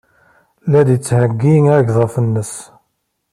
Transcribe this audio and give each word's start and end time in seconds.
La 0.71 0.81
d-yettheyyi 0.87 1.53
agdef-nnes. 1.77 2.53